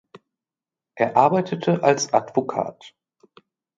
Er 0.95 1.15
arbeitete 1.15 1.83
als 1.83 2.11
Advokat. 2.11 2.95